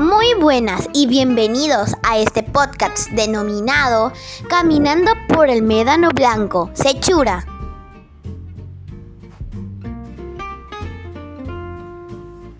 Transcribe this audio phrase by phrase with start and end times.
[0.00, 4.14] Muy buenas y bienvenidos a este podcast denominado
[4.48, 7.44] Caminando por el Médano Blanco, Sechura.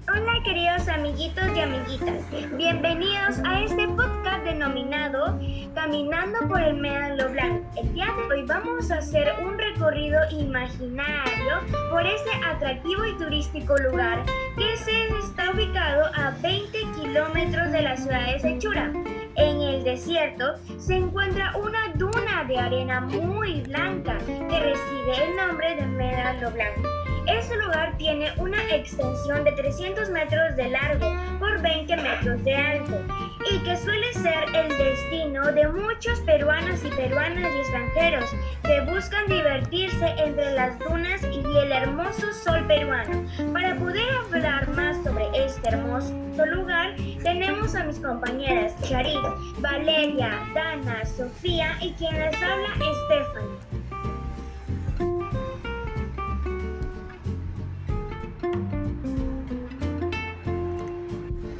[0.06, 2.22] Hola queridos amiguitos y amiguitas,
[2.58, 5.38] bienvenidos a este podcast denominado
[5.74, 7.64] Caminando por el Médano Blanco.
[7.76, 13.76] El día de hoy vamos a hacer un recorrido imaginario por este atractivo y turístico
[13.76, 14.24] lugar
[14.56, 18.92] que se está ubicado a 20 kilómetros de la ciudad de Sechura.
[19.36, 25.76] En el desierto se encuentra una duna de arena muy blanca que recibe el nombre
[25.76, 26.88] de Médano Blanco.
[27.26, 31.06] Este lugar tiene una extensión de 300 metros de largo
[31.38, 36.88] por 20 metros de alto y que suele ser el destino de muchos peruanos y
[36.90, 38.30] peruanas y extranjeros
[38.62, 43.24] que buscan divertirse entre las dunas y el hermoso sol peruano.
[43.52, 46.14] Para poder hablar más sobre este hermoso
[46.46, 49.18] lugar, tenemos a mis compañeras Charit,
[49.58, 52.68] Valeria, Dana, Sofía y quien les habla,
[53.06, 53.80] Stephanie.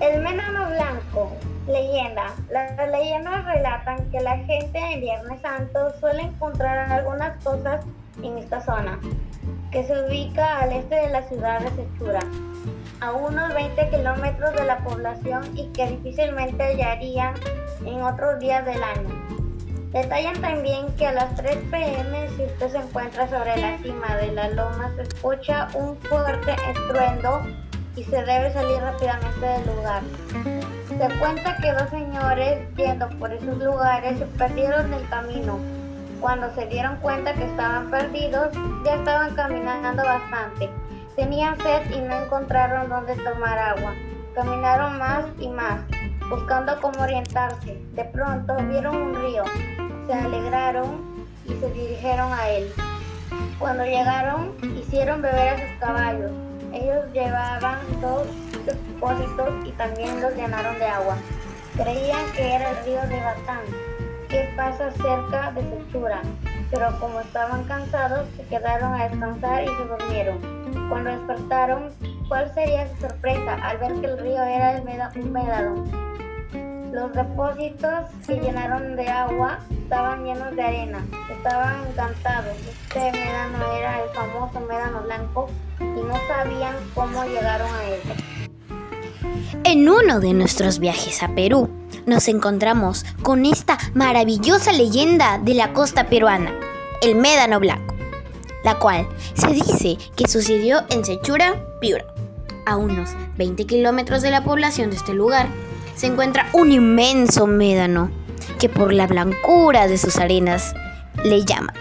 [0.00, 1.36] El Médano Blanco.
[1.70, 2.34] Leyenda.
[2.50, 7.84] Las leyendas relatan que la gente en Viernes Santo suele encontrar algunas cosas
[8.22, 8.98] en esta zona,
[9.70, 12.20] que se ubica al este de la ciudad de Sechura,
[13.00, 17.34] a unos 20 kilómetros de la población y que difícilmente hallarían
[17.86, 19.40] en otros días del año.
[19.92, 24.32] Detallan también que a las 3 pm, si usted se encuentra sobre la cima de
[24.32, 27.42] la loma, se escucha un fuerte estruendo
[28.00, 30.02] y se debe salir rápidamente del lugar.
[30.88, 35.58] Se cuenta que dos señores yendo por esos lugares se perdieron el camino.
[36.18, 38.48] Cuando se dieron cuenta que estaban perdidos,
[38.86, 40.70] ya estaban caminando bastante.
[41.14, 43.92] Tenían sed y no encontraron dónde tomar agua.
[44.34, 45.80] Caminaron más y más,
[46.30, 47.78] buscando cómo orientarse.
[47.92, 49.44] De pronto vieron un río,
[50.06, 52.72] se alegraron y se dirigieron a él.
[53.58, 56.49] Cuando llegaron, hicieron beber a sus caballos.
[56.72, 58.26] Ellos llevaban dos
[58.64, 61.16] depósitos y también los llenaron de agua.
[61.76, 63.62] Creían que era el río de Batán,
[64.28, 66.22] que pasa cerca de Sechura,
[66.70, 70.88] pero como estaban cansados, se quedaron a descansar y se durmieron.
[70.88, 71.90] Cuando despertaron,
[72.28, 74.84] ¿cuál sería su sorpresa al ver que el río era el?
[76.92, 81.06] Los depósitos que llenaron de agua estaban llenos de arena.
[81.30, 82.56] Estaban encantados.
[82.68, 88.00] Este médano era el famoso médano blanco y no sabían cómo llegaron a él.
[89.62, 91.70] En uno de nuestros viajes a Perú,
[92.06, 96.52] nos encontramos con esta maravillosa leyenda de la costa peruana,
[97.02, 97.94] el Médano Blanco,
[98.64, 102.04] la cual se dice que sucedió en Sechura, Piura.
[102.66, 105.46] A unos 20 kilómetros de la población de este lugar
[105.94, 108.10] se encuentra un inmenso médano
[108.58, 110.74] que por la blancura de sus arenas
[111.24, 111.74] le llaman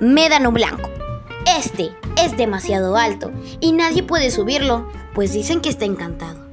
[0.00, 0.90] Médano Blanco.
[1.58, 1.90] Este
[2.22, 6.46] es demasiado alto y nadie puede subirlo, pues dicen que está encantado.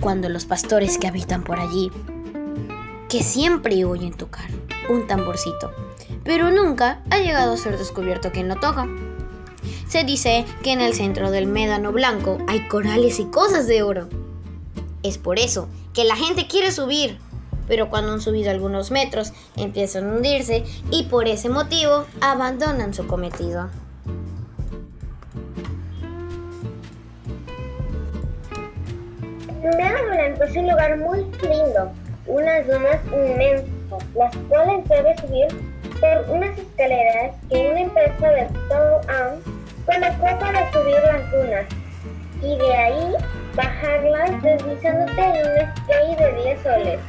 [0.00, 1.90] Cuando los pastores que habitan por allí,
[3.08, 4.48] que siempre oyen tocar
[4.88, 5.72] un tamborcito,
[6.24, 8.86] pero nunca ha llegado a ser descubierto quien lo toca.
[9.88, 14.08] Se dice que en el centro del médano blanco hay corales y cosas de oro.
[15.02, 17.18] Es por eso que la gente quiere subir,
[17.66, 23.06] pero cuando han subido algunos metros empiezan a hundirse y por ese motivo abandonan su
[23.06, 23.70] cometido.
[29.62, 31.92] Médano Blanco es un lugar muy lindo,
[32.26, 35.46] unas dunas inmensas, las cuales debe subir
[36.00, 39.40] por unas escaleras que una empresa de Tow Am
[39.86, 41.66] colocó para subir las dunas
[42.42, 43.14] y de ahí
[43.54, 47.00] bajarlas deslizándote en un skate de 10 soles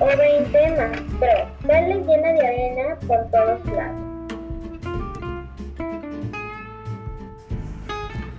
[0.00, 4.12] o 20 más, pero sale llena de arena por todos lados.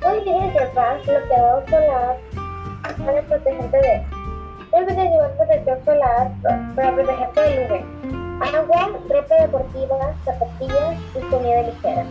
[0.06, 2.18] Hoy día que paz bloqueado solar
[3.06, 4.24] para protegerte de
[4.74, 6.32] Debes de llevar protector solar
[6.76, 8.56] para protegerte del UV.
[8.56, 12.06] Agua, ropa deportiva, zapatillas y comida ligera.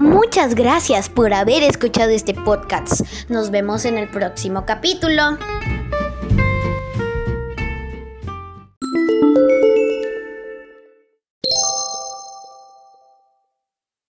[0.00, 3.02] Muchas gracias por haber escuchado este podcast.
[3.28, 5.36] Nos vemos en el próximo capítulo.